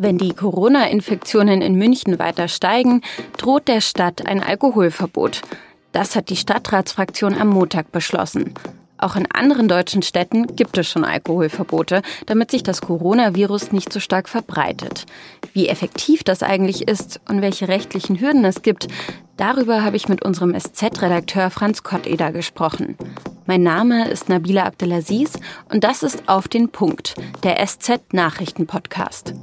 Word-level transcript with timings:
Wenn 0.00 0.16
die 0.16 0.32
Corona-Infektionen 0.32 1.60
in 1.60 1.74
München 1.74 2.20
weiter 2.20 2.46
steigen, 2.46 3.02
droht 3.36 3.66
der 3.66 3.80
Stadt 3.80 4.24
ein 4.26 4.40
Alkoholverbot. 4.40 5.42
Das 5.90 6.14
hat 6.14 6.30
die 6.30 6.36
Stadtratsfraktion 6.36 7.34
am 7.34 7.48
Montag 7.48 7.90
beschlossen. 7.90 8.54
Auch 8.96 9.16
in 9.16 9.28
anderen 9.32 9.66
deutschen 9.66 10.02
Städten 10.02 10.54
gibt 10.54 10.78
es 10.78 10.88
schon 10.88 11.04
Alkoholverbote, 11.04 12.02
damit 12.26 12.52
sich 12.52 12.62
das 12.62 12.80
Coronavirus 12.80 13.72
nicht 13.72 13.92
so 13.92 13.98
stark 13.98 14.28
verbreitet. 14.28 15.04
Wie 15.52 15.66
effektiv 15.66 16.22
das 16.22 16.44
eigentlich 16.44 16.86
ist 16.86 17.20
und 17.28 17.42
welche 17.42 17.66
rechtlichen 17.66 18.20
Hürden 18.20 18.44
es 18.44 18.62
gibt, 18.62 18.86
darüber 19.36 19.82
habe 19.82 19.96
ich 19.96 20.08
mit 20.08 20.24
unserem 20.24 20.56
SZ-Redakteur 20.56 21.50
Franz 21.50 21.82
Kotteder 21.82 22.30
gesprochen. 22.30 22.96
Mein 23.46 23.64
Name 23.64 24.08
ist 24.08 24.28
Nabila 24.28 24.62
Abdelaziz 24.62 25.40
und 25.72 25.82
das 25.82 26.04
ist 26.04 26.28
Auf 26.28 26.46
den 26.46 26.68
Punkt, 26.68 27.16
der 27.42 27.56
SZ-Nachrichten-Podcast. 27.66 29.34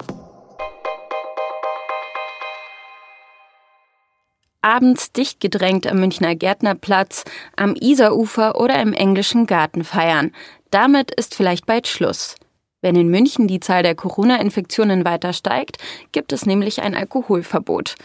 Abends 4.66 5.12
dicht 5.12 5.40
gedrängt 5.40 5.86
am 5.86 6.00
Münchner 6.00 6.34
Gärtnerplatz, 6.34 7.24
am 7.56 7.76
Isarufer 7.76 8.60
oder 8.60 8.82
im 8.82 8.94
englischen 8.94 9.46
Garten 9.46 9.84
feiern. 9.84 10.32
Damit 10.72 11.12
ist 11.12 11.36
vielleicht 11.36 11.68
bald 11.68 11.88
Schluss. 11.88 12.36
Wenn 12.82 12.96
in 12.96 13.10
München 13.10 13.48
die 13.48 13.60
Zahl 13.60 13.84
der 13.84 13.94
Corona-Infektionen 13.94 15.06
weiter 15.06 15.34
steigt, 15.34 15.78
gibt 16.12 16.34
es 16.34 16.48
nämlich 16.48 16.82
ein 16.82 16.96
Alkoholverbot. 16.96 17.96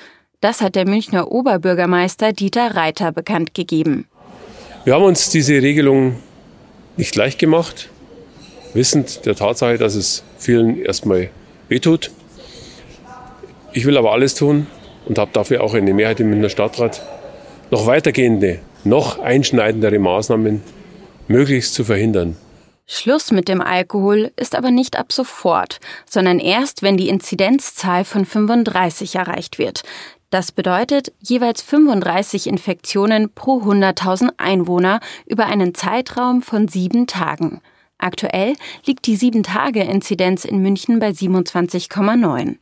Das 0.42 0.60
hat 0.60 0.74
der 0.74 0.86
Münchner 0.86 1.32
Oberbürgermeister 1.32 2.32
Dieter 2.32 2.76
Reiter 2.76 3.10
bekannt 3.10 3.54
gegeben. 3.54 4.06
Wir 4.84 4.94
haben 4.94 5.04
uns 5.04 5.30
diese 5.30 5.54
Regelung 5.54 6.16
nicht 6.96 7.16
leicht 7.16 7.38
gemacht, 7.38 7.88
wissend 8.74 9.24
der 9.24 9.34
Tatsache, 9.34 9.78
dass 9.78 9.94
es 9.94 10.24
vielen 10.38 10.82
erstmal 10.82 11.30
wehtut. 11.68 12.10
Ich 13.72 13.86
will 13.86 13.96
aber 13.96 14.12
alles 14.12 14.34
tun, 14.34 14.66
und 15.06 15.18
habe 15.18 15.30
dafür 15.32 15.62
auch 15.62 15.74
eine 15.74 15.94
Mehrheit 15.94 16.20
im 16.20 16.30
Münchner 16.30 16.48
Stadtrat, 16.48 17.02
noch 17.70 17.86
weitergehende, 17.86 18.58
noch 18.84 19.18
einschneidendere 19.18 19.98
Maßnahmen 19.98 20.62
möglichst 21.28 21.74
zu 21.74 21.84
verhindern. 21.84 22.36
Schluss 22.86 23.30
mit 23.30 23.46
dem 23.46 23.60
Alkohol 23.60 24.32
ist 24.34 24.56
aber 24.56 24.72
nicht 24.72 24.98
ab 24.98 25.12
sofort, 25.12 25.78
sondern 26.06 26.40
erst, 26.40 26.82
wenn 26.82 26.96
die 26.96 27.08
Inzidenzzahl 27.08 28.04
von 28.04 28.24
35 28.24 29.14
erreicht 29.14 29.58
wird. 29.58 29.84
Das 30.30 30.50
bedeutet 30.50 31.12
jeweils 31.20 31.62
35 31.62 32.48
Infektionen 32.48 33.32
pro 33.32 33.62
100.000 33.62 34.30
Einwohner 34.38 35.00
über 35.26 35.46
einen 35.46 35.74
Zeitraum 35.74 36.42
von 36.42 36.66
sieben 36.66 37.06
Tagen. 37.06 37.60
Aktuell 37.98 38.54
liegt 38.86 39.06
die 39.06 39.16
7-Tage-Inzidenz 39.16 40.44
in 40.44 40.62
München 40.62 40.98
bei 40.98 41.10
27,9. 41.10 42.56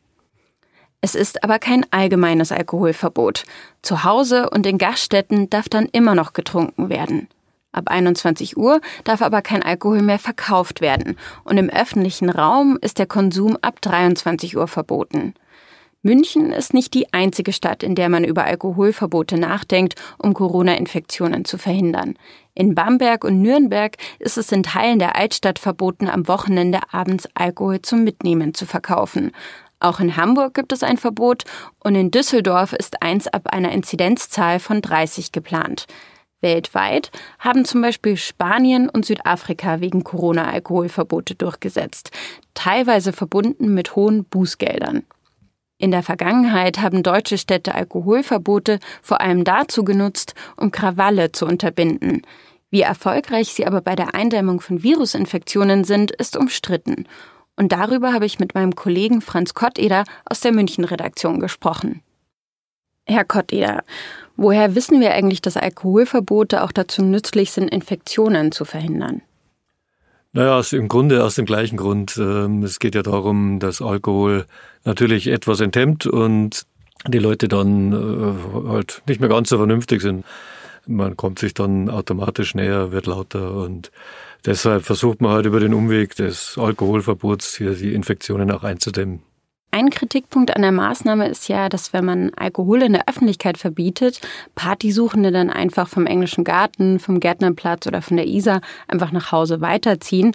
Es 1.01 1.15
ist 1.15 1.45
aber 1.45 1.59
kein 1.59 1.87
allgemeines 1.93 2.51
Alkoholverbot. 2.51 3.45
Zu 3.83 4.05
Hause 4.05 4.51
und 4.51 4.67
in 4.67 4.79
Gaststätten 4.79 5.49
darf 5.49 5.69
dann 5.69 5.87
immer 5.87 6.15
noch 6.15 6.33
getrunken 6.33 6.89
werden. 6.89 7.29
Ab 7.71 7.89
21 7.89 8.57
Uhr 8.57 8.81
darf 9.05 9.23
aber 9.23 9.43
kein 9.43 9.63
Alkohol 9.63 10.03
mehr 10.03 10.19
verkauft 10.19 10.81
werden 10.81 11.17
und 11.45 11.59
im 11.59 11.71
öffentlichen 11.71 12.31
Raum 12.31 12.79
ist 12.81 12.99
der 12.99 13.07
Konsum 13.07 13.57
ab 13.63 13.81
23 13.81 14.57
Uhr 14.57 14.67
verboten. 14.67 15.35
München 16.03 16.53
ist 16.53 16.75
nicht 16.75 16.95
die 16.95 17.13
einzige 17.13 17.53
Stadt, 17.53 17.83
in 17.83 17.95
der 17.95 18.09
man 18.09 18.25
über 18.25 18.45
Alkoholverbote 18.45 19.37
nachdenkt, 19.37 19.97
um 20.17 20.33
Corona-Infektionen 20.33 21.45
zu 21.45 21.59
verhindern. 21.59 22.15
In 22.55 22.75
Bamberg 22.75 23.25
und 23.25 23.43
Nürnberg 23.43 23.97
ist 24.19 24.39
es 24.39 24.51
in 24.53 24.63
Teilen 24.63 25.01
der 25.01 25.17
Altstadt 25.17 25.59
verboten, 25.59 26.09
am 26.09 26.27
Wochenende 26.29 26.81
abends 26.93 27.29
Alkohol 27.35 27.83
zum 27.83 28.05
Mitnehmen 28.05 28.55
zu 28.55 28.65
verkaufen. 28.65 29.33
Auch 29.81 30.01
in 30.01 30.17
Hamburg 30.17 30.55
gibt 30.55 30.73
es 30.73 30.83
ein 30.83 30.97
Verbot 30.97 31.45
und 31.79 31.95
in 31.95 32.11
Düsseldorf 32.11 32.73
ist 32.73 33.03
eins 33.03 33.29
ab 33.29 33.49
einer 33.53 33.73
Inzidenzzahl 33.73 34.59
von 34.59 34.83
30 34.83 35.31
geplant. 35.33 35.87
Weltweit 36.41 37.11
haben 37.39 37.65
zum 37.65 37.83
Beispiel 37.83 38.17
Spanien 38.17 38.89
und 38.89 39.05
Südafrika 39.05 39.81
wegen 39.81 40.05
Corona 40.05 40.51
Alkoholverbote 40.51 41.35
durchgesetzt, 41.35 42.11
teilweise 42.55 43.13
verbunden 43.13 43.75
mit 43.75 43.97
hohen 43.97 44.25
Bußgeldern. 44.25 45.05
In 45.79 45.93
der 45.93 46.03
Vergangenheit 46.03 46.81
haben 46.81 47.05
deutsche 47.05 47.39
Städte 47.39 47.75
Alkoholverbote 47.75 48.81
vor 49.01 49.21
allem 49.21 49.45
dazu 49.45 49.85
genutzt, 49.85 50.35
um 50.57 50.73
Krawalle 50.73 51.31
zu 51.31 51.47
unterbinden. 51.47 52.23
Wie 52.71 52.83
erfolgreich 52.83 53.55
sie 53.55 53.67
aber 53.67 53.81
bei 53.81 53.95
der 53.95 54.15
Eindämmung 54.15 54.61
von 54.61 54.83
Virusinfektionen 54.83 55.85
sind, 55.85 56.11
ist 56.11 56.37
umstritten. 56.37 57.07
Und 57.59 57.73
darüber 57.73 58.13
habe 58.13 58.25
ich 58.25 58.39
mit 58.39 58.55
meinem 58.55 58.77
Kollegen 58.77 59.21
Franz 59.21 59.53
Kotteder 59.53 60.05
aus 60.25 60.39
der 60.39 60.53
München-Redaktion 60.53 61.41
gesprochen. 61.41 62.03
Herr 63.05 63.25
Kotteder, 63.25 63.83
woher 64.37 64.77
wissen 64.77 65.01
wir 65.01 65.13
eigentlich, 65.13 65.43
dass 65.43 65.57
Alkoholverbote 65.57 66.63
auch 66.63 66.71
dazu 66.71 67.03
nützlich 67.03 67.51
sind, 67.51 67.69
Infektionen 67.69 68.53
zu 68.53 68.65
verhindern? 68.65 69.23
Naja, 70.33 70.63
im 70.71 70.87
Grunde 70.87 71.25
aus 71.25 71.35
dem 71.35 71.47
gleichen 71.47 71.77
Grund. 71.77 72.17
Ähm, 72.17 72.63
es 72.63 72.79
geht 72.79 72.95
ja 72.95 73.03
darum, 73.03 73.59
dass 73.59 73.83
Alkohol 73.83 74.47
natürlich 74.85 75.27
etwas 75.27 75.61
enthemmt 75.61 76.07
und 76.07 76.65
die 77.09 77.19
Leute 77.19 77.49
dann 77.49 77.93
äh, 77.93 78.69
halt 78.69 79.03
nicht 79.09 79.19
mehr 79.21 79.31
ganz 79.31 79.49
so 79.49 79.57
vernünftig 79.57 80.01
sind. 80.01 80.25
Man 80.87 81.17
kommt 81.17 81.41
sich 81.41 81.55
dann 81.55 81.91
automatisch 81.91 82.55
näher, 82.55 82.93
wird 82.93 83.07
lauter 83.07 83.53
und 83.53 83.91
Deshalb 84.47 84.85
versucht 84.85 85.21
man 85.21 85.33
halt 85.33 85.47
über 85.47 85.61
den 85.61 85.75
Umweg 85.75 86.15
des 86.17 86.57
Alkoholverbots 86.57 87.57
hier 87.57 87.75
die 87.75 87.95
Infektionen 87.95 88.51
auch 88.51 88.65
einzudämmen. 88.65 89.23
Ein 89.71 89.91
Kritikpunkt 89.91 90.57
an 90.57 90.63
der 90.63 90.73
Maßnahme 90.73 91.29
ist 91.29 91.49
ja, 91.49 91.69
dass 91.69 91.93
wenn 91.93 92.05
man 92.05 92.31
Alkohol 92.35 92.83
in 92.83 92.95
der 92.95 93.07
Öffentlichkeit 93.07 93.59
verbietet, 93.59 94.21
Partysuchende 94.55 95.31
dann 95.31 95.51
einfach 95.51 95.89
vom 95.89 96.07
englischen 96.07 96.43
Garten, 96.43 96.99
vom 96.99 97.21
Gärtnerplatz 97.21 97.87
oder 97.87 98.01
von 98.01 98.17
der 98.17 98.27
Isar 98.27 98.63
einfach 98.87 99.13
nach 99.13 99.31
Hause 99.31 99.61
weiterziehen 99.61 100.33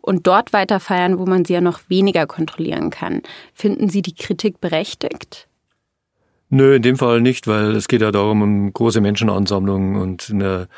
und 0.00 0.26
dort 0.26 0.54
weiter 0.54 0.80
feiern, 0.80 1.18
wo 1.18 1.26
man 1.26 1.44
sie 1.44 1.52
ja 1.52 1.60
noch 1.60 1.80
weniger 1.88 2.26
kontrollieren 2.26 2.88
kann. 2.88 3.22
Finden 3.52 3.90
Sie 3.90 4.00
die 4.00 4.14
Kritik 4.14 4.60
berechtigt? 4.60 5.46
Nö, 6.48 6.74
in 6.74 6.82
dem 6.82 6.96
Fall 6.96 7.20
nicht, 7.20 7.46
weil 7.46 7.76
es 7.76 7.86
geht 7.86 8.00
ja 8.00 8.10
darum, 8.10 8.42
um 8.42 8.72
große 8.72 9.00
Menschenansammlungen 9.00 9.96
und 9.96 10.30
in 10.30 10.40
der 10.40 10.68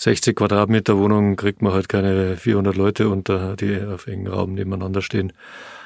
60 0.00 0.34
Quadratmeter 0.34 0.96
Wohnung 0.96 1.36
kriegt 1.36 1.60
man 1.60 1.74
halt 1.74 1.90
keine 1.90 2.38
400 2.38 2.74
Leute 2.74 3.10
unter, 3.10 3.54
die 3.54 3.78
auf 3.82 4.06
engen 4.06 4.28
Raum 4.28 4.54
nebeneinander 4.54 5.02
stehen. 5.02 5.34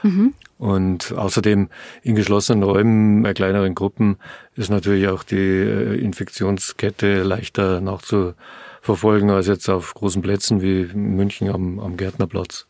Mhm. 0.04 0.34
Und 0.56 1.12
außerdem 1.12 1.68
in 2.02 2.14
geschlossenen 2.14 2.62
Räumen, 2.62 3.24
bei 3.24 3.34
kleineren 3.34 3.74
Gruppen, 3.74 4.18
ist 4.54 4.70
natürlich 4.70 5.08
auch 5.08 5.24
die 5.24 5.34
äh, 5.34 5.96
Infektionskette 5.96 7.24
leichter 7.24 7.80
nachzuverfolgen 7.80 9.30
als 9.30 9.48
jetzt 9.48 9.68
auf 9.68 9.92
großen 9.94 10.22
Plätzen 10.22 10.62
wie 10.62 10.84
München 10.94 11.48
am, 11.48 11.80
am 11.80 11.96
Gärtnerplatz. 11.96 12.68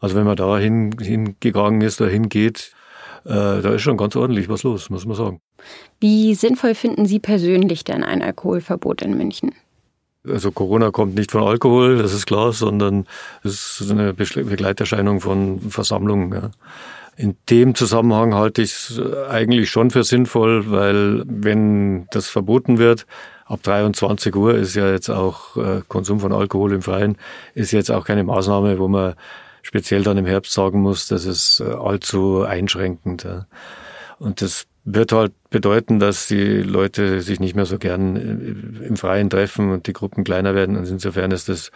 Also 0.00 0.16
wenn 0.16 0.24
man 0.24 0.36
da 0.36 0.58
hin, 0.58 0.96
hingegangen 0.98 1.82
ist 1.82 2.00
oder 2.00 2.08
hingeht, 2.08 2.72
äh, 3.26 3.60
da 3.60 3.74
ist 3.74 3.82
schon 3.82 3.98
ganz 3.98 4.16
ordentlich 4.16 4.48
was 4.48 4.62
los, 4.62 4.88
muss 4.88 5.04
man 5.04 5.14
sagen. 5.14 5.42
Wie 6.00 6.34
sinnvoll 6.34 6.74
finden 6.74 7.04
Sie 7.04 7.18
persönlich 7.18 7.84
denn 7.84 8.02
ein 8.02 8.22
Alkoholverbot 8.22 9.02
in 9.02 9.18
München? 9.18 9.52
Also 10.28 10.52
Corona 10.52 10.90
kommt 10.90 11.14
nicht 11.14 11.32
von 11.32 11.42
Alkohol, 11.42 11.98
das 11.98 12.12
ist 12.12 12.26
klar, 12.26 12.52
sondern 12.52 13.06
es 13.42 13.80
ist 13.80 13.90
eine 13.90 14.12
Begleiterscheinung 14.12 15.20
von 15.20 15.60
Versammlungen. 15.70 16.32
Ja. 16.32 16.50
In 17.16 17.36
dem 17.48 17.74
Zusammenhang 17.74 18.34
halte 18.34 18.62
ich 18.62 18.72
es 18.72 19.00
eigentlich 19.28 19.70
schon 19.70 19.90
für 19.90 20.04
sinnvoll, 20.04 20.70
weil 20.70 21.22
wenn 21.26 22.06
das 22.10 22.28
verboten 22.28 22.78
wird, 22.78 23.06
ab 23.46 23.62
23 23.62 24.34
Uhr 24.36 24.54
ist 24.54 24.74
ja 24.74 24.90
jetzt 24.90 25.10
auch 25.10 25.56
äh, 25.56 25.82
Konsum 25.88 26.20
von 26.20 26.32
Alkohol 26.32 26.72
im 26.72 26.82
Freien, 26.82 27.16
ist 27.54 27.72
jetzt 27.72 27.90
auch 27.90 28.04
keine 28.04 28.24
Maßnahme, 28.24 28.78
wo 28.78 28.88
man 28.88 29.14
speziell 29.62 30.02
dann 30.02 30.18
im 30.18 30.26
Herbst 30.26 30.52
sagen 30.52 30.80
muss, 30.80 31.08
das 31.08 31.24
ist 31.24 31.60
äh, 31.60 31.64
allzu 31.64 32.42
einschränkend. 32.42 33.26
Und 34.18 34.42
das 34.42 34.66
wird 34.84 35.12
halt 35.12 35.32
bedeuten, 35.50 35.98
dass 35.98 36.28
die 36.28 36.62
Leute 36.62 37.20
sich 37.20 37.40
nicht 37.40 37.54
mehr 37.54 37.66
so 37.66 37.78
gern 37.78 38.16
äh, 38.16 38.86
im 38.86 38.96
Freien 38.96 39.30
treffen 39.30 39.70
und 39.70 39.86
die 39.86 39.92
Gruppen 39.92 40.24
kleiner 40.24 40.54
werden. 40.54 40.76
Und 40.76 40.88
insofern 40.88 41.30
ist 41.30 41.48
das 41.48 41.70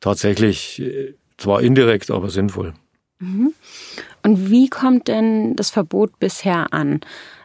tatsächlich 0.00 0.80
äh, 0.80 1.14
zwar 1.38 1.62
indirekt, 1.62 2.10
aber 2.10 2.30
sinnvoll. 2.30 2.74
Mhm. 3.20 3.52
Und 4.22 4.50
wie 4.50 4.68
kommt 4.68 5.08
denn 5.08 5.56
das 5.56 5.70
Verbot 5.70 6.18
bisher 6.18 6.72
an? 6.72 7.00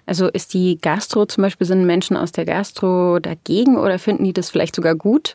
Also 0.06 0.28
ist 0.28 0.54
die 0.54 0.78
Gastro 0.80 1.26
zum 1.26 1.44
Beispiel, 1.44 1.68
sind 1.68 1.86
Menschen 1.86 2.16
aus 2.16 2.32
der 2.32 2.46
Gastro 2.46 3.20
dagegen 3.20 3.78
oder 3.78 4.00
finden 4.00 4.24
die 4.24 4.34
das 4.34 4.50
vielleicht 4.50 4.76
sogar 4.76 4.96
gut? 4.96 5.34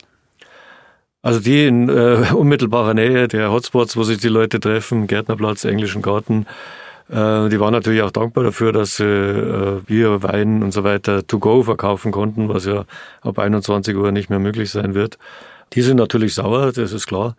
Also 1.20 1.38
die 1.40 1.66
in 1.66 1.88
äh, 1.88 2.32
unmittelbarer 2.34 2.94
Nähe 2.94 3.28
der 3.28 3.52
Hotspots, 3.52 3.96
wo 3.96 4.02
sich 4.02 4.18
die 4.18 4.28
Leute 4.28 4.58
treffen, 4.60 5.06
Gärtnerplatz, 5.06 5.64
Englischen 5.64 6.02
Garten, 6.02 6.46
äh, 7.12 7.50
die 7.50 7.60
waren 7.60 7.72
natürlich 7.72 8.00
auch 8.02 8.10
dankbar 8.10 8.44
dafür, 8.44 8.72
dass 8.72 8.96
sie 8.96 9.04
äh, 9.04 9.80
Bier, 9.86 10.22
Wein 10.22 10.62
und 10.62 10.72
so 10.72 10.82
weiter 10.82 11.26
to 11.26 11.38
go 11.38 11.62
verkaufen 11.62 12.10
konnten, 12.10 12.48
was 12.48 12.64
ja 12.64 12.84
ab 13.20 13.38
21 13.38 13.94
Uhr 13.96 14.12
nicht 14.12 14.30
mehr 14.30 14.38
möglich 14.38 14.70
sein 14.70 14.94
wird. 14.94 15.18
Die 15.74 15.82
sind 15.82 15.98
natürlich 15.98 16.34
sauer, 16.34 16.72
das 16.72 16.92
ist 16.92 17.06
klar. 17.06 17.36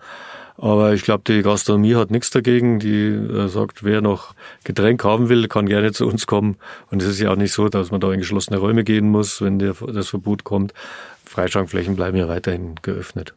Aber 0.57 0.93
ich 0.93 1.01
glaube, 1.01 1.23
die 1.25 1.41
Gastronomie 1.41 1.95
hat 1.95 2.11
nichts 2.11 2.29
dagegen. 2.29 2.77
Die 2.77 3.07
äh, 3.07 3.47
sagt, 3.47 3.83
wer 3.83 4.01
noch 4.01 4.35
Getränk 4.63 5.03
haben 5.03 5.27
will, 5.29 5.47
kann 5.47 5.65
gerne 5.67 5.91
zu 5.91 6.05
uns 6.05 6.27
kommen. 6.27 6.57
Und 6.91 7.01
es 7.01 7.07
ist 7.07 7.19
ja 7.19 7.31
auch 7.31 7.35
nicht 7.35 7.53
so, 7.53 7.67
dass 7.67 7.89
man 7.89 7.99
da 7.99 8.13
in 8.13 8.19
geschlossene 8.19 8.59
Räume 8.59 8.83
gehen 8.83 9.09
muss, 9.09 9.41
wenn 9.41 9.57
das 9.57 10.07
Verbot 10.07 10.43
kommt. 10.43 10.73
Freischankflächen 11.25 11.95
bleiben 11.95 12.17
ja 12.17 12.27
weiterhin 12.27 12.75
geöffnet. 12.83 13.33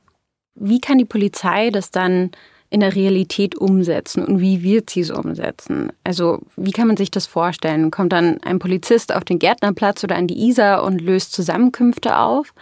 Wie 0.55 0.81
kann 0.81 0.99
die 0.99 1.07
Polizei 1.07 1.71
das 1.71 1.91
dann 1.91 2.33
in 2.71 2.81
der 2.81 2.95
Realität 2.95 3.57
umsetzen 3.57 4.25
und 4.25 4.41
wie 4.41 4.63
wird 4.63 4.91
sie 4.91 5.01
es 5.01 5.11
umsetzen? 5.11 5.93
Also 6.05 6.41
wie 6.57 6.73
kann 6.73 6.89
man 6.89 6.97
sich 6.97 7.11
das 7.11 7.27
vorstellen? 7.27 7.91
Kommt 7.91 8.13
dann 8.13 8.43
ein 8.43 8.59
Polizist 8.59 9.15
auf 9.15 9.25
den 9.25 9.39
Gärtnerplatz 9.39 10.03
oder 10.03 10.17
an 10.17 10.27
die 10.27 10.49
Isar 10.49 10.83
und 10.83 11.01
löst 11.01 11.33
Zusammenkünfte 11.33 12.17
auf? 12.17 12.53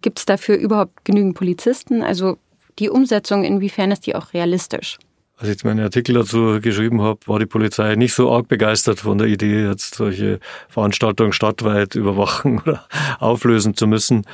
Gibt 0.00 0.18
es 0.18 0.26
dafür 0.26 0.56
überhaupt 0.56 1.04
genügend 1.04 1.36
Polizisten? 1.36 2.02
Also 2.02 2.38
die 2.78 2.90
Umsetzung, 2.90 3.44
inwiefern 3.44 3.92
ist 3.92 4.06
die 4.06 4.16
auch 4.16 4.32
realistisch? 4.34 4.98
Als 5.38 5.48
ich 5.48 5.64
meinen 5.64 5.80
Artikel 5.80 6.14
dazu 6.14 6.60
geschrieben 6.60 7.02
habe, 7.02 7.18
war 7.26 7.38
die 7.38 7.46
Polizei 7.46 7.96
nicht 7.96 8.14
so 8.14 8.30
arg 8.32 8.46
begeistert 8.46 9.00
von 9.00 9.18
der 9.18 9.26
Idee, 9.26 9.66
jetzt 9.66 9.96
solche 9.96 10.38
Veranstaltungen 10.68 11.32
stadtweit 11.32 11.96
überwachen 11.96 12.60
oder 12.66 12.84
auflösen 13.18 13.74
zu 13.74 13.86
müssen. 13.86 14.24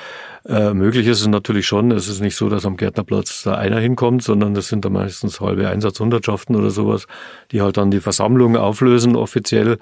Äh, 0.44 0.74
möglich 0.74 1.06
ist 1.06 1.20
es 1.20 1.26
natürlich 1.26 1.66
schon. 1.66 1.92
Es 1.92 2.08
ist 2.08 2.20
nicht 2.20 2.36
so, 2.36 2.48
dass 2.48 2.66
am 2.66 2.76
Gärtnerplatz 2.76 3.42
da 3.42 3.54
einer 3.54 3.78
hinkommt, 3.78 4.22
sondern 4.22 4.54
das 4.54 4.68
sind 4.68 4.84
da 4.84 4.90
meistens 4.90 5.40
halbe 5.40 5.68
Einsatzhundertschaften 5.68 6.56
oder 6.56 6.70
sowas, 6.70 7.06
die 7.52 7.62
halt 7.62 7.76
dann 7.76 7.90
die 7.90 8.00
Versammlung 8.00 8.56
auflösen 8.56 9.16
offiziell. 9.16 9.78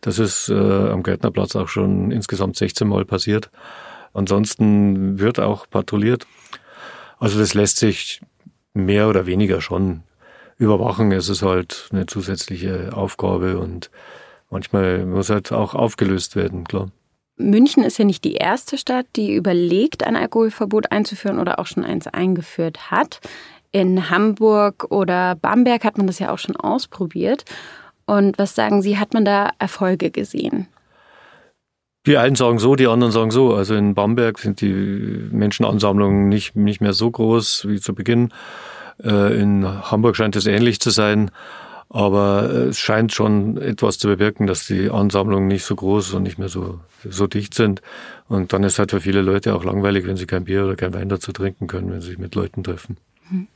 Das 0.00 0.18
ist 0.18 0.48
äh, 0.48 0.54
am 0.54 1.02
Gärtnerplatz 1.02 1.56
auch 1.56 1.68
schon 1.68 2.10
insgesamt 2.12 2.56
16 2.56 2.86
Mal 2.86 3.04
passiert. 3.04 3.50
Ansonsten 4.12 5.18
wird 5.18 5.40
auch 5.40 5.68
patrouilliert. 5.68 6.26
Also 7.18 7.38
das 7.38 7.54
lässt 7.54 7.78
sich 7.78 8.20
mehr 8.74 9.08
oder 9.08 9.26
weniger 9.26 9.60
schon 9.60 10.02
überwachen. 10.58 11.12
Es 11.12 11.28
ist 11.28 11.42
halt 11.42 11.88
eine 11.92 12.06
zusätzliche 12.06 12.90
Aufgabe 12.94 13.58
und 13.58 13.90
manchmal 14.50 15.06
muss 15.06 15.30
halt 15.30 15.52
auch 15.52 15.74
aufgelöst 15.74 16.36
werden, 16.36 16.64
klar. 16.64 16.90
München 17.36 17.84
ist 17.84 17.98
ja 17.98 18.04
nicht 18.04 18.24
die 18.24 18.34
erste 18.34 18.76
Stadt, 18.76 19.06
die 19.14 19.34
überlegt, 19.34 20.04
ein 20.04 20.16
Alkoholverbot 20.16 20.90
einzuführen 20.90 21.38
oder 21.38 21.60
auch 21.60 21.66
schon 21.66 21.84
eins 21.84 22.08
eingeführt 22.08 22.90
hat. 22.90 23.20
In 23.70 24.10
Hamburg 24.10 24.86
oder 24.90 25.36
Bamberg 25.36 25.84
hat 25.84 25.98
man 25.98 26.08
das 26.08 26.18
ja 26.18 26.32
auch 26.32 26.38
schon 26.38 26.56
ausprobiert. 26.56 27.44
Und 28.06 28.38
was 28.38 28.54
sagen 28.54 28.82
Sie, 28.82 28.98
hat 28.98 29.14
man 29.14 29.24
da 29.24 29.50
Erfolge 29.58 30.10
gesehen? 30.10 30.66
Die 32.06 32.16
einen 32.16 32.36
sagen 32.36 32.58
so, 32.58 32.74
die 32.74 32.86
anderen 32.86 33.12
sagen 33.12 33.30
so. 33.30 33.54
Also 33.54 33.74
in 33.74 33.94
Bamberg 33.94 34.38
sind 34.38 34.60
die 34.62 34.72
Menschenansammlungen 34.72 36.28
nicht, 36.28 36.56
nicht 36.56 36.80
mehr 36.80 36.94
so 36.94 37.10
groß 37.10 37.68
wie 37.68 37.80
zu 37.80 37.94
Beginn. 37.94 38.32
Äh, 39.02 39.40
in 39.40 39.66
Hamburg 39.90 40.16
scheint 40.16 40.36
es 40.36 40.46
ähnlich 40.46 40.80
zu 40.80 40.90
sein. 40.90 41.30
Aber 41.90 42.50
es 42.50 42.78
scheint 42.78 43.14
schon 43.14 43.56
etwas 43.56 43.98
zu 43.98 44.08
bewirken, 44.08 44.46
dass 44.46 44.66
die 44.66 44.90
Ansammlungen 44.90 45.48
nicht 45.48 45.64
so 45.64 45.74
groß 45.74 46.12
und 46.12 46.22
nicht 46.22 46.38
mehr 46.38 46.50
so, 46.50 46.80
so 47.08 47.26
dicht 47.26 47.54
sind. 47.54 47.80
Und 48.28 48.52
dann 48.52 48.62
ist 48.62 48.78
halt 48.78 48.90
für 48.90 49.00
viele 49.00 49.22
Leute 49.22 49.54
auch 49.54 49.64
langweilig, 49.64 50.06
wenn 50.06 50.16
sie 50.16 50.26
kein 50.26 50.44
Bier 50.44 50.66
oder 50.66 50.76
kein 50.76 50.92
Wein 50.92 51.08
dazu 51.08 51.32
trinken 51.32 51.66
können, 51.66 51.90
wenn 51.90 52.02
sie 52.02 52.08
sich 52.08 52.18
mit 52.18 52.34
Leuten 52.34 52.62
treffen. 52.62 52.98
Hm. 53.30 53.48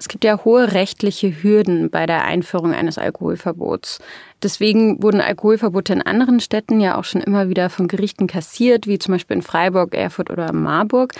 Es 0.00 0.06
gibt 0.06 0.22
ja 0.24 0.44
hohe 0.44 0.72
rechtliche 0.74 1.42
Hürden 1.42 1.90
bei 1.90 2.06
der 2.06 2.24
Einführung 2.24 2.72
eines 2.72 2.98
Alkoholverbots. 2.98 3.98
Deswegen 4.42 5.02
wurden 5.02 5.20
Alkoholverbote 5.20 5.92
in 5.92 6.02
anderen 6.02 6.38
Städten 6.38 6.80
ja 6.80 6.96
auch 6.96 7.04
schon 7.04 7.20
immer 7.20 7.48
wieder 7.48 7.68
von 7.68 7.88
Gerichten 7.88 8.28
kassiert, 8.28 8.86
wie 8.86 9.00
zum 9.00 9.14
Beispiel 9.14 9.38
in 9.38 9.42
Freiburg, 9.42 9.94
Erfurt 9.94 10.30
oder 10.30 10.52
Marburg. 10.52 11.14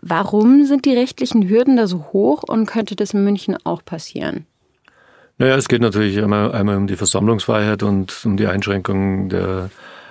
Warum 0.00 0.64
sind 0.66 0.84
die 0.84 0.94
rechtlichen 0.94 1.48
Hürden 1.48 1.76
da 1.76 1.86
so 1.86 2.06
hoch 2.12 2.42
und 2.42 2.66
könnte 2.66 2.96
das 2.96 3.14
in 3.14 3.24
München 3.24 3.56
auch 3.64 3.84
passieren? 3.84 4.46
Naja, 5.38 5.56
es 5.56 5.68
geht 5.68 5.82
natürlich 5.82 6.22
einmal, 6.22 6.52
einmal 6.52 6.76
um 6.76 6.86
die 6.86 6.96
Versammlungsfreiheit 6.96 7.82
und 7.82 8.22
um 8.24 8.36
die 8.36 8.46
Einschränkung 8.46 9.28
der 9.28 9.70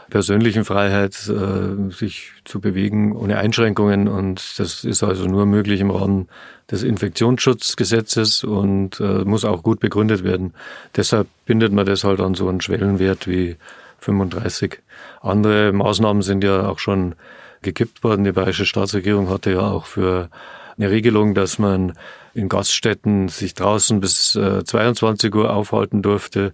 persönlichen 0.09 0.65
Freiheit, 0.65 1.15
äh, 1.29 1.91
sich 1.91 2.31
zu 2.43 2.59
bewegen 2.59 3.15
ohne 3.15 3.37
Einschränkungen. 3.37 4.07
Und 4.07 4.59
das 4.59 4.83
ist 4.83 5.03
also 5.03 5.25
nur 5.25 5.45
möglich 5.45 5.81
im 5.81 5.89
Rahmen 5.89 6.27
des 6.69 6.83
Infektionsschutzgesetzes 6.83 8.43
und 8.43 8.99
äh, 8.99 9.23
muss 9.23 9.45
auch 9.45 9.63
gut 9.63 9.79
begründet 9.79 10.23
werden. 10.23 10.53
Deshalb 10.95 11.27
bindet 11.45 11.73
man 11.73 11.85
das 11.85 12.03
halt 12.03 12.19
an 12.19 12.35
so 12.35 12.47
einen 12.47 12.61
Schwellenwert 12.61 13.27
wie 13.27 13.55
35. 13.99 14.79
Andere 15.21 15.71
Maßnahmen 15.71 16.21
sind 16.21 16.43
ja 16.43 16.67
auch 16.67 16.79
schon 16.79 17.15
gekippt 17.65 18.03
worden. 18.03 18.23
Die 18.23 18.31
bayerische 18.31 18.65
Staatsregierung 18.65 19.29
hatte 19.29 19.51
ja 19.51 19.69
auch 19.69 19.85
für 19.85 20.29
eine 20.77 20.89
Regelung, 20.89 21.35
dass 21.35 21.59
man 21.59 21.93
in 22.33 22.47
Gaststätten 22.49 23.27
sich 23.27 23.53
draußen 23.53 23.99
bis 23.99 24.35
äh, 24.35 24.63
22 24.63 25.33
Uhr 25.35 25.53
aufhalten 25.53 26.01
durfte 26.01 26.53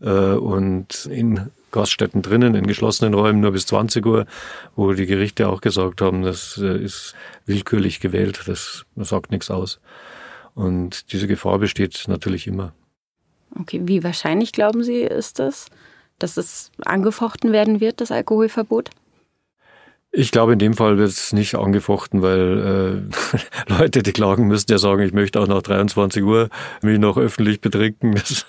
äh, 0.00 0.08
und 0.08 1.06
in 1.06 1.50
Gaststätten 1.70 2.22
drinnen, 2.22 2.54
in 2.54 2.66
geschlossenen 2.66 3.14
Räumen 3.14 3.40
nur 3.40 3.52
bis 3.52 3.66
20 3.66 4.04
Uhr, 4.04 4.26
wo 4.76 4.92
die 4.92 5.06
Gerichte 5.06 5.48
auch 5.48 5.60
gesagt 5.60 6.02
haben, 6.02 6.22
das 6.22 6.58
äh, 6.62 6.78
ist 6.78 7.14
willkürlich 7.46 8.00
gewählt, 8.00 8.42
das 8.46 8.84
sagt 8.96 9.30
nichts 9.30 9.50
aus. 9.50 9.80
Und 10.54 11.12
diese 11.12 11.26
Gefahr 11.26 11.58
besteht 11.58 12.04
natürlich 12.08 12.46
immer. 12.46 12.72
Okay, 13.58 13.80
wie 13.84 14.04
wahrscheinlich 14.04 14.52
glauben 14.52 14.82
Sie, 14.82 15.00
ist 15.00 15.38
das, 15.38 15.66
dass 16.18 16.36
es 16.36 16.70
angefochten 16.84 17.52
werden 17.52 17.80
wird, 17.80 18.00
das 18.00 18.12
Alkoholverbot? 18.12 18.90
Ich 20.14 20.30
glaube, 20.30 20.52
in 20.52 20.58
dem 20.58 20.74
Fall 20.74 20.98
wird 20.98 21.08
es 21.08 21.32
nicht 21.32 21.54
angefochten, 21.54 22.20
weil 22.20 23.08
äh, 23.68 23.72
Leute, 23.72 24.02
die 24.02 24.12
klagen, 24.12 24.46
müssen 24.46 24.70
ja 24.70 24.76
sagen, 24.76 25.02
ich 25.02 25.14
möchte 25.14 25.40
auch 25.40 25.46
nach 25.46 25.62
23 25.62 26.22
Uhr 26.22 26.50
mich 26.82 26.98
noch 26.98 27.16
öffentlich 27.16 27.60
betrinken. 27.60 28.14
Das, 28.22 28.46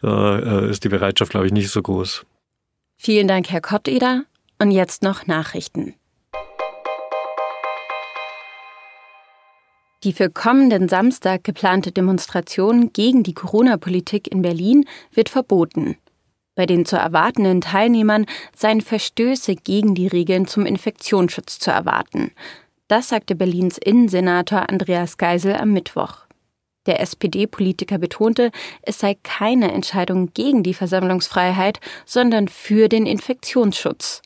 da 0.00 0.38
äh, 0.38 0.70
ist 0.70 0.84
die 0.84 0.88
Bereitschaft, 0.88 1.30
glaube 1.30 1.46
ich, 1.46 1.52
nicht 1.52 1.70
so 1.70 1.82
groß. 1.82 2.24
Vielen 2.96 3.28
Dank, 3.28 3.50
Herr 3.50 3.60
Kotteder. 3.60 4.24
Und 4.60 4.70
jetzt 4.70 5.02
noch 5.02 5.26
Nachrichten. 5.26 5.94
Die 10.04 10.12
für 10.12 10.30
kommenden 10.30 10.88
Samstag 10.88 11.44
geplante 11.44 11.92
Demonstration 11.92 12.92
gegen 12.92 13.22
die 13.22 13.34
Corona-Politik 13.34 14.28
in 14.32 14.42
Berlin 14.42 14.86
wird 15.12 15.28
verboten. 15.28 15.96
Bei 16.58 16.66
den 16.66 16.84
zu 16.84 16.96
erwartenden 16.96 17.60
Teilnehmern 17.60 18.26
seien 18.52 18.80
Verstöße 18.80 19.54
gegen 19.54 19.94
die 19.94 20.08
Regeln 20.08 20.48
zum 20.48 20.66
Infektionsschutz 20.66 21.60
zu 21.60 21.70
erwarten. 21.70 22.32
Das 22.88 23.10
sagte 23.10 23.36
Berlins 23.36 23.78
Innensenator 23.78 24.68
Andreas 24.68 25.18
Geisel 25.18 25.54
am 25.54 25.72
Mittwoch. 25.72 26.26
Der 26.86 26.98
SPD-Politiker 26.98 27.98
betonte, 27.98 28.50
es 28.82 28.98
sei 28.98 29.16
keine 29.22 29.70
Entscheidung 29.70 30.32
gegen 30.34 30.64
die 30.64 30.74
Versammlungsfreiheit, 30.74 31.78
sondern 32.04 32.48
für 32.48 32.88
den 32.88 33.06
Infektionsschutz. 33.06 34.22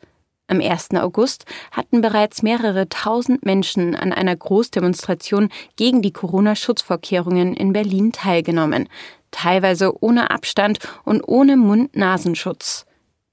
Am 0.48 0.60
1. 0.60 0.90
August 0.94 1.44
hatten 1.70 2.00
bereits 2.00 2.42
mehrere 2.42 2.88
tausend 2.88 3.44
Menschen 3.44 3.94
an 3.94 4.12
einer 4.12 4.36
Großdemonstration 4.36 5.48
gegen 5.76 6.02
die 6.02 6.12
Corona-Schutzvorkehrungen 6.12 7.54
in 7.54 7.72
Berlin 7.72 8.12
teilgenommen 8.12 8.88
teilweise 9.32 10.00
ohne 10.00 10.30
Abstand 10.30 10.78
und 11.04 11.26
ohne 11.26 11.56
Mund-Nasenschutz. 11.56 12.86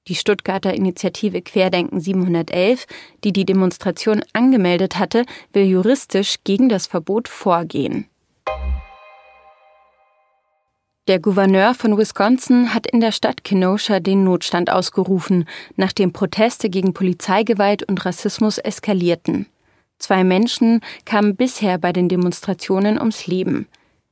Die 0.08 0.16
Stuttgarter 0.16 0.74
Initiative 0.74 1.44
Querdenken 1.44 2.00
711, 2.00 2.88
die 3.24 3.32
die 3.32 3.46
Demonstration 3.46 4.24
angemeldet 4.34 4.98
hatte, 4.98 5.24
will 5.54 5.66
juristisch 5.66 6.38
gegen 6.44 6.68
das 6.68 6.88
Verbot 6.88 7.28
vorgehen. 7.28 8.08
Der 11.08 11.20
Gouverneur 11.20 11.74
von 11.74 11.98
Wisconsin 11.98 12.74
hat 12.74 12.86
in 12.86 13.00
der 13.00 13.12
Stadt 13.12 13.44
Kenosha 13.44 14.00
den 14.00 14.24
Notstand 14.24 14.70
ausgerufen, 14.72 15.46
nachdem 15.76 16.14
Proteste 16.14 16.70
gegen 16.70 16.94
Polizeigewalt 16.94 17.82
und 17.84 18.06
Rassismus 18.06 18.60
eskalierten. 18.60 19.48
Zwei 19.98 20.24
Menschen 20.24 20.82
kamen 21.06 21.36
bisher 21.36 21.78
bei 21.78 21.94
den 21.94 22.10
Demonstrationen 22.10 23.00
ums 23.00 23.28
Leben. 23.28 23.68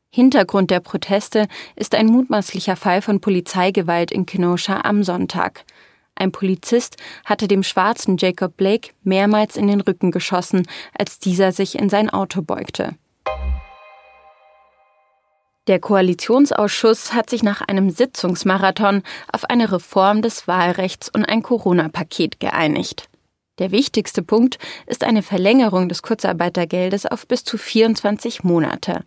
Hintergrund 0.09 0.71
der 0.71 0.79
Proteste 0.79 1.47
ist 1.75 1.93
ein 1.93 2.07
mutmaßlicher 2.07 2.75
Fall 2.75 3.01
von 3.01 3.21
Polizeigewalt 3.21 4.11
in 4.11 4.25
Kenosha 4.25 4.81
am 4.81 5.03
Sonntag. 5.03 5.65
Ein 6.15 6.31
Polizist 6.31 6.97
hatte 7.25 7.47
dem 7.47 7.61
schwarzen 7.61 8.17
Jacob 8.17 8.57
Blake 8.57 8.89
mehrmals 9.03 9.55
in 9.55 9.67
den 9.67 9.81
Rücken 9.81 10.11
geschossen, 10.11 10.67
als 10.97 11.19
dieser 11.19 11.51
sich 11.51 11.77
in 11.77 11.89
sein 11.89 12.09
Auto 12.09 12.41
beugte. 12.41 12.95
Der 15.67 15.79
Koalitionsausschuss 15.79 17.13
hat 17.13 17.29
sich 17.29 17.43
nach 17.43 17.61
einem 17.61 17.89
Sitzungsmarathon 17.89 19.03
auf 19.31 19.43
eine 19.45 19.69
Reform 19.69 20.21
des 20.21 20.47
Wahlrechts 20.47 21.09
und 21.09 21.25
ein 21.25 21.43
Corona-Paket 21.43 22.39
geeinigt. 22.39 23.09
Der 23.59 23.71
wichtigste 23.71 24.21
Punkt 24.21 24.59
ist 24.85 25.03
eine 25.03 25.23
Verlängerung 25.23 25.89
des 25.89 26.03
Kurzarbeitergeldes 26.03 27.05
auf 27.05 27.27
bis 27.27 27.43
zu 27.43 27.57
24 27.57 28.43
Monate. 28.43 29.03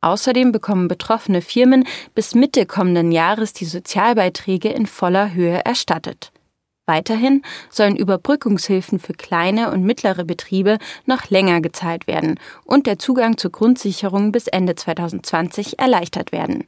Außerdem 0.00 0.52
bekommen 0.52 0.88
betroffene 0.88 1.42
Firmen 1.42 1.84
bis 2.14 2.34
Mitte 2.34 2.64
kommenden 2.64 3.12
Jahres 3.12 3.52
die 3.52 3.64
Sozialbeiträge 3.66 4.70
in 4.70 4.86
voller 4.86 5.34
Höhe 5.34 5.60
erstattet. 5.64 6.32
Weiterhin 6.88 7.42
sollen 7.68 7.96
Überbrückungshilfen 7.96 8.98
für 8.98 9.12
kleine 9.12 9.70
und 9.70 9.84
mittlere 9.84 10.24
Betriebe 10.24 10.78
noch 11.04 11.28
länger 11.28 11.60
gezahlt 11.60 12.06
werden 12.06 12.40
und 12.64 12.86
der 12.86 12.98
Zugang 12.98 13.36
zur 13.36 13.52
Grundsicherung 13.52 14.32
bis 14.32 14.46
Ende 14.46 14.74
2020 14.74 15.78
erleichtert 15.78 16.32
werden. 16.32 16.64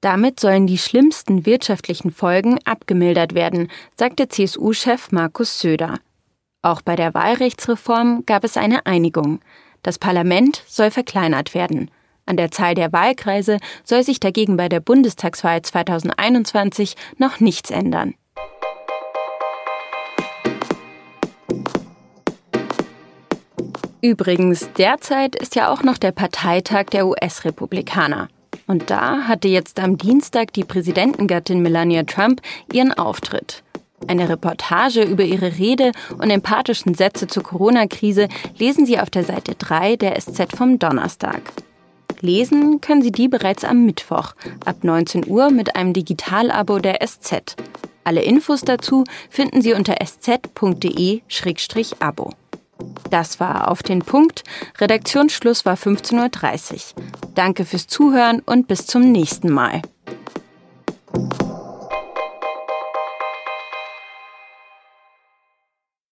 Damit 0.00 0.40
sollen 0.40 0.66
die 0.66 0.78
schlimmsten 0.78 1.44
wirtschaftlichen 1.44 2.10
Folgen 2.10 2.58
abgemildert 2.64 3.34
werden, 3.34 3.68
sagte 3.98 4.28
CSU-Chef 4.28 5.12
Markus 5.12 5.60
Söder. 5.60 5.98
Auch 6.62 6.80
bei 6.80 6.96
der 6.96 7.12
Wahlrechtsreform 7.12 8.24
gab 8.24 8.44
es 8.44 8.56
eine 8.56 8.86
Einigung. 8.86 9.40
Das 9.82 9.98
Parlament 9.98 10.62
soll 10.68 10.90
verkleinert 10.90 11.52
werden. 11.52 11.90
An 12.24 12.38
der 12.38 12.50
Zahl 12.50 12.74
der 12.74 12.94
Wahlkreise 12.94 13.58
soll 13.84 14.04
sich 14.04 14.20
dagegen 14.20 14.56
bei 14.56 14.70
der 14.70 14.80
Bundestagswahl 14.80 15.60
2021 15.60 16.96
noch 17.18 17.40
nichts 17.40 17.70
ändern. 17.70 18.14
Übrigens, 24.02 24.70
derzeit 24.78 25.36
ist 25.36 25.56
ja 25.56 25.70
auch 25.70 25.82
noch 25.82 25.98
der 25.98 26.12
Parteitag 26.12 26.86
der 26.86 27.06
US-Republikaner. 27.06 28.28
Und 28.66 28.88
da 28.88 29.24
hatte 29.28 29.48
jetzt 29.48 29.78
am 29.78 29.98
Dienstag 29.98 30.52
die 30.54 30.64
Präsidentengattin 30.64 31.60
Melania 31.60 32.04
Trump 32.04 32.40
ihren 32.72 32.92
Auftritt. 32.92 33.62
Eine 34.06 34.28
Reportage 34.28 35.02
über 35.02 35.24
ihre 35.24 35.58
Rede 35.58 35.92
und 36.16 36.30
empathischen 36.30 36.94
Sätze 36.94 37.26
zur 37.26 37.42
Corona-Krise 37.42 38.28
lesen 38.56 38.86
Sie 38.86 38.98
auf 38.98 39.10
der 39.10 39.24
Seite 39.24 39.54
3 39.56 39.96
der 39.96 40.18
SZ 40.18 40.56
vom 40.56 40.78
Donnerstag. 40.78 41.42
Lesen 42.20 42.80
können 42.80 43.02
Sie 43.02 43.12
die 43.12 43.28
bereits 43.28 43.64
am 43.64 43.84
Mittwoch 43.84 44.34
ab 44.64 44.82
19 44.82 45.26
Uhr 45.28 45.50
mit 45.50 45.76
einem 45.76 45.92
Digitalabo 45.92 46.78
der 46.78 47.06
SZ. 47.06 47.56
Alle 48.04 48.22
Infos 48.22 48.62
dazu 48.62 49.04
finden 49.28 49.60
Sie 49.62 49.74
unter 49.74 49.96
sz.de-abo. 50.00 50.40
Das 53.10 53.40
war 53.40 53.70
auf 53.70 53.82
den 53.82 54.00
Punkt. 54.00 54.44
Redaktionsschluss 54.78 55.64
war 55.66 55.76
15.30 55.76 56.72
Uhr. 56.96 57.04
Danke 57.34 57.64
fürs 57.64 57.86
Zuhören 57.86 58.40
und 58.40 58.68
bis 58.68 58.86
zum 58.86 59.10
nächsten 59.12 59.50
Mal. 59.52 59.82